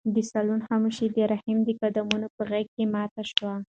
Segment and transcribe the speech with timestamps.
[0.15, 3.53] د صالون خاموشي د رحیم د قدمونو په غږ ماته شوه.